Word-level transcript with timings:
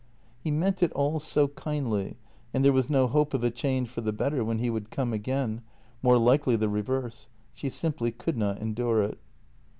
He 0.39 0.49
meant 0.49 0.81
it 0.81 0.91
all 0.93 1.19
so 1.19 1.49
kindly, 1.49 2.17
and 2.55 2.65
there 2.65 2.73
was 2.73 2.89
no 2.89 3.05
hope 3.05 3.35
of 3.35 3.43
a 3.43 3.51
change 3.51 3.87
for 3.87 4.01
the 4.01 4.11
better 4.11 4.43
when 4.43 4.57
he 4.57 4.71
would 4.71 4.89
come 4.89 5.13
again— 5.13 5.61
more 6.01 6.17
likely 6.17 6.55
the 6.55 6.69
reverse; 6.69 7.27
she 7.53 7.69
simply 7.69 8.11
could 8.11 8.35
not 8.35 8.57
endure 8.57 9.03
it. 9.03 9.19